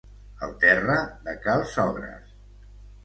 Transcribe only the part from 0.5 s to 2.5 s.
terra de cals sogres.